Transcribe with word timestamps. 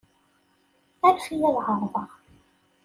Anef-iyi 1.07 1.47
ad 1.49 1.57
ɛerḍeɣ. 1.65 2.09